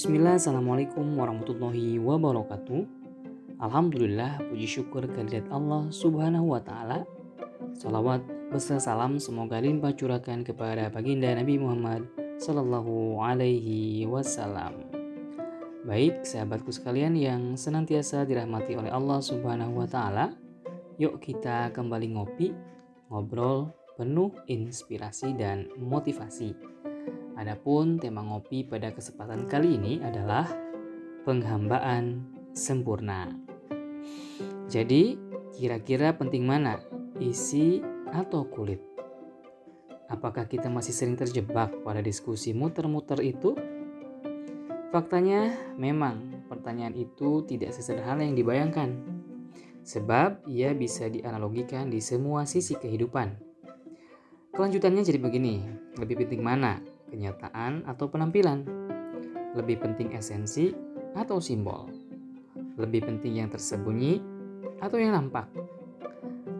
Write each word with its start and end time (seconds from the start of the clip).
Bismillah, 0.00 0.40
Assalamualaikum 0.40 1.12
warahmatullahi 1.12 2.00
wabarakatuh. 2.00 2.88
Alhamdulillah, 3.60 4.40
puji 4.48 4.80
syukur 4.80 5.04
kehadirat 5.04 5.52
Allah 5.52 5.92
subhanahu 5.92 6.56
wa 6.56 6.60
ta'ala. 6.64 7.04
Salawat 7.76 8.24
besar 8.48 8.80
salam 8.80 9.20
semoga 9.20 9.60
limpah 9.60 9.92
curahkan 9.92 10.40
kepada 10.40 10.88
baginda 10.88 11.28
Nabi 11.36 11.60
Muhammad 11.60 12.08
Sallallahu 12.40 13.20
alaihi 13.20 14.08
wasallam. 14.08 14.88
Baik, 15.84 16.24
sahabatku 16.24 16.72
sekalian 16.72 17.12
yang 17.20 17.60
senantiasa 17.60 18.24
dirahmati 18.24 18.80
oleh 18.80 18.88
Allah 18.88 19.20
subhanahu 19.20 19.84
wa 19.84 19.88
ta'ala. 19.92 20.32
Yuk 20.96 21.20
kita 21.20 21.76
kembali 21.76 22.16
ngopi, 22.16 22.56
ngobrol 23.12 23.68
penuh 24.00 24.32
inspirasi 24.48 25.36
dan 25.36 25.68
motivasi 25.76 26.80
Adapun 27.40 27.96
tema 27.96 28.20
ngopi 28.20 28.68
pada 28.68 28.92
kesempatan 28.92 29.48
kali 29.48 29.80
ini 29.80 29.96
adalah 30.04 30.44
penghambaan 31.24 32.20
sempurna. 32.52 33.32
Jadi, 34.68 35.16
kira-kira 35.56 36.12
penting 36.12 36.44
mana? 36.44 36.84
Isi 37.16 37.80
atau 38.12 38.44
kulit? 38.44 38.84
Apakah 40.12 40.44
kita 40.52 40.68
masih 40.68 40.92
sering 40.92 41.16
terjebak 41.16 41.80
pada 41.80 42.04
diskusi 42.04 42.52
muter-muter 42.52 43.24
itu? 43.24 43.56
Faktanya, 44.92 45.56
memang 45.80 46.44
pertanyaan 46.44 46.92
itu 46.92 47.40
tidak 47.48 47.72
sesederhana 47.72 48.20
yang 48.20 48.36
dibayangkan. 48.36 49.00
Sebab 49.80 50.44
ia 50.44 50.76
bisa 50.76 51.08
dianalogikan 51.08 51.88
di 51.88 52.04
semua 52.04 52.44
sisi 52.44 52.76
kehidupan. 52.76 53.32
Kelanjutannya 54.52 55.00
jadi 55.08 55.16
begini, 55.16 55.64
lebih 55.96 56.20
penting 56.20 56.44
mana? 56.44 56.89
Kenyataan 57.10 57.84
atau 57.84 58.06
penampilan? 58.06 58.62
Lebih 59.58 59.82
penting 59.82 60.14
esensi 60.14 60.70
atau 61.18 61.42
simbol? 61.42 61.90
Lebih 62.78 63.02
penting 63.02 63.42
yang 63.42 63.50
tersembunyi 63.50 64.22
atau 64.78 64.96
yang 64.96 65.18
nampak? 65.18 65.50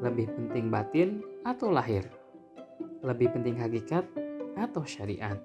Lebih 0.00 0.30
penting 0.30 0.70
batin 0.70 1.20
atau 1.42 1.74
lahir? 1.74 2.06
Lebih 3.02 3.34
penting 3.34 3.58
hakikat 3.58 4.06
atau 4.54 4.86
syariat? 4.86 5.36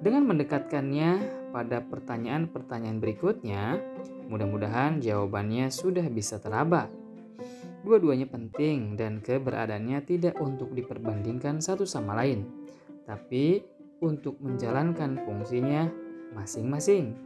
Dengan 0.00 0.24
mendekatkannya 0.24 1.10
pada 1.52 1.84
pertanyaan-pertanyaan 1.84 2.98
berikutnya, 3.04 3.76
mudah-mudahan 4.32 5.04
jawabannya 5.04 5.68
sudah 5.68 6.08
bisa 6.08 6.40
teraba. 6.40 6.88
Dua-duanya 7.84 8.24
penting 8.24 8.96
dan 8.96 9.20
keberadaannya 9.20 10.00
tidak 10.08 10.40
untuk 10.40 10.72
diperbandingkan 10.72 11.60
satu 11.60 11.84
sama 11.84 12.16
lain 12.16 12.60
tapi 13.10 13.66
untuk 13.98 14.38
menjalankan 14.38 15.18
fungsinya 15.26 15.90
masing-masing. 16.38 17.18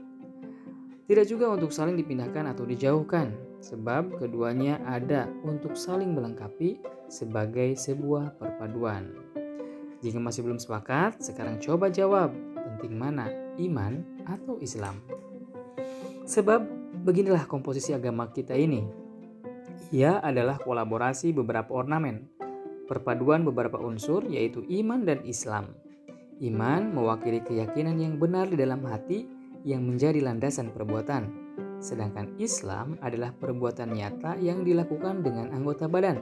Tidak 1.04 1.28
juga 1.28 1.52
untuk 1.52 1.68
saling 1.68 2.00
dipindahkan 2.00 2.48
atau 2.56 2.64
dijauhkan, 2.64 3.36
sebab 3.60 4.16
keduanya 4.16 4.80
ada 4.88 5.28
untuk 5.44 5.76
saling 5.76 6.16
melengkapi 6.16 6.80
sebagai 7.12 7.76
sebuah 7.76 8.40
perpaduan. 8.40 9.12
Jika 10.00 10.16
masih 10.16 10.48
belum 10.48 10.56
sepakat, 10.56 11.20
sekarang 11.20 11.60
coba 11.60 11.92
jawab, 11.92 12.32
penting 12.56 12.96
mana 12.96 13.28
iman 13.60 14.00
atau 14.24 14.56
Islam? 14.64 14.96
Sebab 16.24 16.64
beginilah 17.04 17.44
komposisi 17.44 17.92
agama 17.92 18.32
kita 18.32 18.56
ini. 18.56 18.80
Ia 19.92 20.24
adalah 20.24 20.56
kolaborasi 20.56 21.36
beberapa 21.36 21.76
ornamen 21.76 22.33
perpaduan 22.84 23.44
beberapa 23.44 23.80
unsur 23.80 24.24
yaitu 24.28 24.64
iman 24.82 25.04
dan 25.04 25.20
Islam. 25.24 25.72
Iman 26.42 26.90
mewakili 26.92 27.40
keyakinan 27.40 27.96
yang 28.00 28.18
benar 28.18 28.50
di 28.50 28.58
dalam 28.58 28.82
hati 28.84 29.24
yang 29.62 29.86
menjadi 29.86 30.20
landasan 30.20 30.74
perbuatan, 30.74 31.30
sedangkan 31.80 32.36
Islam 32.36 32.98
adalah 33.00 33.32
perbuatan 33.32 33.94
nyata 33.94 34.36
yang 34.42 34.66
dilakukan 34.66 35.24
dengan 35.24 35.54
anggota 35.54 35.86
badan 35.86 36.20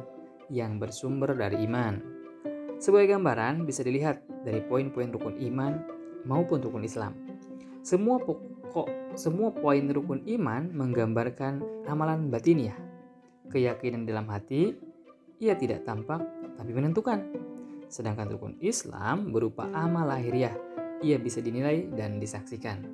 yang 0.53 0.77
bersumber 0.77 1.33
dari 1.33 1.65
iman. 1.65 1.99
Sebagai 2.77 3.15
gambaran 3.15 3.65
bisa 3.65 3.87
dilihat 3.87 4.21
dari 4.43 4.61
poin-poin 4.63 5.09
rukun 5.11 5.39
iman 5.39 5.81
maupun 6.27 6.59
rukun 6.61 6.83
Islam. 6.83 7.15
Semua 7.83 8.19
pokok 8.23 9.17
semua 9.19 9.53
poin 9.53 9.85
rukun 9.87 10.25
iman 10.25 10.71
menggambarkan 10.73 11.85
amalan 11.87 12.31
batiniah, 12.33 12.77
keyakinan 13.53 14.09
dalam 14.09 14.27
hati, 14.31 14.92
ia 15.43 15.59
tidak 15.59 15.83
tampak 15.83 16.23
tapi 16.55 16.71
menentukan. 16.71 17.19
Sedangkan 17.91 18.31
rukun 18.31 18.55
Islam 18.63 19.35
berupa 19.35 19.67
amal 19.75 20.07
lahiriah, 20.07 20.55
ia 21.03 21.19
bisa 21.19 21.43
dinilai 21.43 21.91
dan 21.91 22.23
disaksikan. 22.23 22.87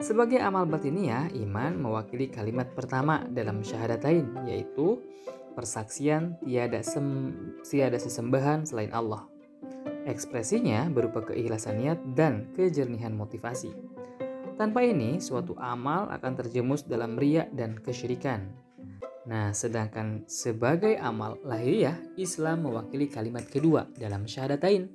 Sebagai 0.00 0.40
amal 0.40 0.64
batiniah, 0.66 1.28
iman 1.44 1.76
mewakili 1.78 2.32
kalimat 2.32 2.72
pertama 2.72 3.22
dalam 3.28 3.60
syahadatain 3.60 4.48
yaitu 4.48 4.98
persaksian 5.54 6.40
tiada 6.42 6.82
sem 6.82 7.30
tiada 7.62 8.00
sesembahan 8.00 8.66
selain 8.66 8.90
Allah. 8.90 9.28
Ekspresinya 10.04 10.90
berupa 10.92 11.24
keikhlasan 11.24 11.80
niat 11.80 11.98
dan 12.12 12.52
kejernihan 12.52 13.14
motivasi. 13.16 13.72
Tanpa 14.60 14.84
ini, 14.84 15.18
suatu 15.18 15.56
amal 15.56 16.12
akan 16.12 16.32
terjemus 16.36 16.84
dalam 16.84 17.16
riak 17.16 17.50
dan 17.56 17.80
kesyirikan. 17.80 18.63
Nah, 19.24 19.56
sedangkan 19.56 20.28
sebagai 20.28 21.00
amal 21.00 21.40
lahiriah, 21.40 21.96
Islam 22.20 22.68
mewakili 22.68 23.08
kalimat 23.08 23.48
kedua 23.48 23.88
dalam 23.96 24.28
syahadatain, 24.28 24.92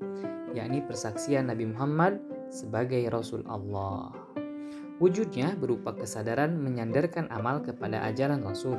yakni 0.53 0.85
persaksian 0.85 1.50
Nabi 1.50 1.66
Muhammad 1.66 2.22
sebagai 2.53 3.01
Rasul 3.09 3.41
Allah. 3.50 4.13
Wujudnya 5.01 5.57
berupa 5.57 5.97
kesadaran 5.97 6.62
menyandarkan 6.62 7.25
amal 7.34 7.66
kepada 7.66 8.06
ajaran 8.06 8.45
Rasul. 8.45 8.78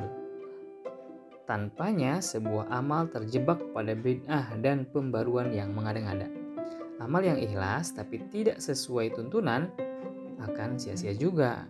Tanpanya 1.43 2.23
sebuah 2.23 2.71
amal 2.71 3.11
terjebak 3.11 3.59
pada 3.75 3.91
bid'ah 3.91 4.55
dan 4.63 4.87
pembaruan 4.87 5.51
yang 5.51 5.75
mengada-ngada. 5.75 6.31
Amal 7.03 7.27
yang 7.27 7.41
ikhlas 7.41 7.91
tapi 7.91 8.23
tidak 8.31 8.63
sesuai 8.63 9.17
tuntunan 9.17 9.67
akan 10.39 10.79
sia-sia 10.79 11.11
juga. 11.11 11.67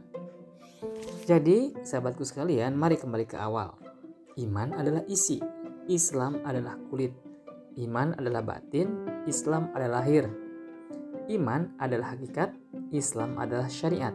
Jadi, 1.32 1.72
sahabatku 1.80 2.28
sekalian, 2.28 2.76
mari 2.76 3.00
kembali 3.00 3.24
ke 3.24 3.40
awal. 3.40 3.80
Iman 4.36 4.76
adalah 4.76 5.00
isi, 5.08 5.40
Islam 5.88 6.44
adalah 6.44 6.76
kulit. 6.92 7.16
Iman 7.80 8.12
adalah 8.20 8.44
batin, 8.44 9.08
Islam 9.24 9.72
adalah 9.72 10.04
lahir. 10.04 10.28
Iman 11.32 11.72
adalah 11.80 12.20
hakikat, 12.20 12.52
Islam 12.92 13.40
adalah 13.40 13.72
syariat. 13.72 14.12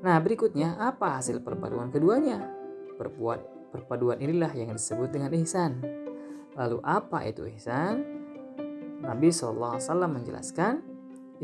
Nah, 0.00 0.16
berikutnya 0.24 0.80
apa 0.80 1.20
hasil 1.20 1.44
perpaduan 1.44 1.92
keduanya? 1.92 2.48
Perbuat 2.96 3.68
perpaduan 3.76 4.16
inilah 4.16 4.56
yang 4.56 4.72
disebut 4.72 5.12
dengan 5.12 5.36
ihsan. 5.44 5.84
Lalu 6.56 6.80
apa 6.80 7.28
itu 7.28 7.44
ihsan? 7.60 8.00
Nabi 9.04 9.28
SAW 9.28 9.76
menjelaskan, 10.08 10.80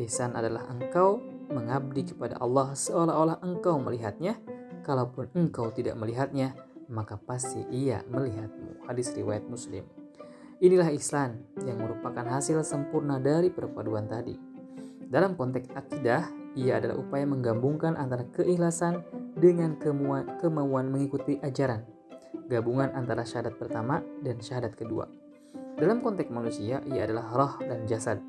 ihsan 0.00 0.32
adalah 0.32 0.64
engkau 0.72 1.20
mengabdi 1.52 2.16
kepada 2.16 2.40
Allah 2.40 2.72
seolah-olah 2.72 3.44
engkau 3.44 3.76
melihatnya 3.76 4.40
Kalaupun 4.82 5.30
engkau 5.38 5.70
tidak 5.70 5.94
melihatnya, 5.94 6.58
maka 6.90 7.14
pasti 7.14 7.62
ia 7.70 8.02
melihatmu. 8.10 8.86
Hadis 8.90 9.14
riwayat 9.14 9.46
Muslim. 9.46 9.86
Inilah 10.62 10.90
ihsan 10.98 11.42
yang 11.62 11.78
merupakan 11.78 12.22
hasil 12.22 12.62
sempurna 12.66 13.18
dari 13.22 13.50
perpaduan 13.50 14.06
tadi. 14.06 14.34
Dalam 15.06 15.38
konteks 15.38 15.70
akidah, 15.74 16.30
ia 16.58 16.78
adalah 16.82 16.98
upaya 16.98 17.26
menggabungkan 17.26 17.94
antara 17.94 18.26
keikhlasan 18.30 19.02
dengan 19.38 19.78
kemauan 20.38 20.90
mengikuti 20.90 21.38
ajaran. 21.42 21.86
Gabungan 22.50 22.92
antara 22.92 23.22
syahadat 23.22 23.58
pertama 23.58 24.02
dan 24.22 24.38
syahadat 24.42 24.74
kedua. 24.74 25.06
Dalam 25.78 26.04
konteks 26.04 26.28
manusia, 26.28 26.82
ia 26.90 27.06
adalah 27.08 27.26
roh 27.32 27.54
dan 27.62 27.86
jasad. 27.88 28.20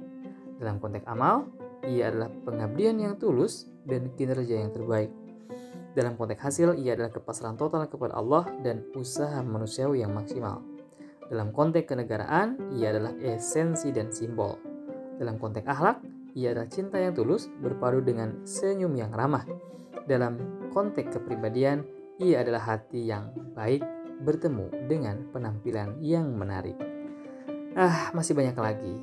Dalam 0.57 0.79
konteks 0.79 1.05
amal, 1.09 1.49
ia 1.83 2.07
adalah 2.13 2.31
pengabdian 2.45 2.97
yang 2.97 3.19
tulus 3.19 3.67
dan 3.83 4.09
kinerja 4.15 4.63
yang 4.63 4.71
terbaik. 4.71 5.22
Dalam 5.93 6.17
konteks 6.17 6.41
hasil, 6.41 6.73
ia 6.81 6.97
adalah 6.97 7.13
kepasrahan 7.13 7.53
total 7.53 7.85
kepada 7.85 8.17
Allah 8.17 8.49
dan 8.65 8.81
usaha 8.97 9.45
manusiawi 9.45 10.01
yang 10.01 10.13
maksimal. 10.13 10.65
Dalam 11.29 11.53
konteks 11.53 11.85
kenegaraan, 11.85 12.73
ia 12.73 12.89
adalah 12.89 13.13
esensi 13.21 13.93
dan 13.93 14.09
simbol. 14.09 14.57
Dalam 15.21 15.37
konteks 15.37 15.69
akhlak, 15.69 16.01
ia 16.33 16.49
adalah 16.49 16.69
cinta 16.69 16.97
yang 16.97 17.13
tulus 17.13 17.45
berpadu 17.61 18.01
dengan 18.01 18.41
senyum 18.41 18.97
yang 18.97 19.13
ramah. 19.13 19.45
Dalam 20.09 20.65
konteks 20.73 21.13
kepribadian, 21.13 21.85
ia 22.17 22.41
adalah 22.41 22.73
hati 22.73 23.05
yang 23.05 23.29
baik 23.53 23.85
bertemu 24.25 24.89
dengan 24.89 25.29
penampilan 25.29 26.01
yang 26.01 26.33
menarik. 26.33 26.77
Ah, 27.77 28.09
masih 28.17 28.33
banyak 28.33 28.57
lagi. 28.57 28.95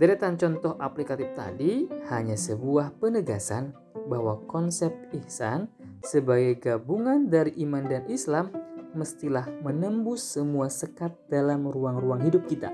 Deretan 0.00 0.40
contoh 0.40 0.80
aplikatif 0.80 1.28
tadi 1.36 1.84
hanya 2.08 2.32
sebuah 2.32 2.96
penegasan 2.96 3.76
bahwa 4.08 4.40
konsep 4.48 4.92
ihsan 5.12 5.68
sebagai 6.00 6.56
gabungan 6.60 7.28
dari 7.28 7.52
iman 7.64 7.84
dan 7.84 8.08
Islam 8.08 8.48
mestilah 8.96 9.46
menembus 9.62 10.24
semua 10.24 10.66
sekat 10.66 11.14
dalam 11.30 11.68
ruang-ruang 11.68 12.26
hidup 12.26 12.48
kita, 12.50 12.72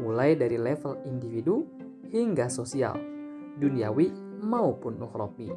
mulai 0.00 0.32
dari 0.38 0.56
level 0.56 0.96
individu 1.04 1.68
hingga 2.08 2.48
sosial, 2.48 2.96
duniawi 3.60 4.12
maupun 4.40 4.96
ukhrawi. 5.02 5.52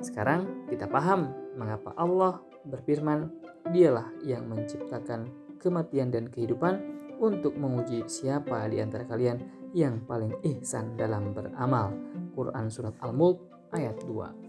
Sekarang 0.00 0.68
kita 0.68 0.88
paham 0.88 1.32
mengapa 1.56 1.92
Allah 1.96 2.40
berfirman, 2.64 3.44
Dialah 3.66 4.14
yang 4.22 4.46
menciptakan 4.46 5.26
kematian 5.58 6.14
dan 6.14 6.30
kehidupan 6.30 6.78
untuk 7.18 7.58
menguji 7.58 8.06
siapa 8.06 8.62
di 8.70 8.78
antara 8.78 9.02
kalian 9.02 9.42
yang 9.74 10.06
paling 10.06 10.38
ihsan 10.46 10.94
dalam 10.94 11.34
beramal. 11.34 11.90
Quran 12.30 12.70
Surat 12.70 12.94
Al-Mulk 13.02 13.42
ayat 13.74 13.98
2. 14.06 14.45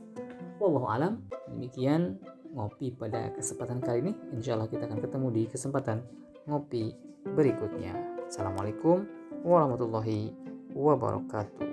Wallahu 0.57 0.89
alam, 0.89 1.21
demikian 1.53 2.17
ngopi 2.57 2.89
pada 2.89 3.29
kesempatan 3.37 3.77
kali 3.77 4.09
ini. 4.09 4.13
Insya 4.33 4.57
Allah 4.57 4.65
kita 4.65 4.89
akan 4.89 4.99
ketemu 5.05 5.27
di 5.29 5.43
kesempatan 5.45 6.01
ngopi 6.49 6.97
berikutnya. 7.29 7.93
Assalamualaikum 8.25 9.05
warahmatullahi 9.45 10.33
wabarakatuh. 10.73 11.66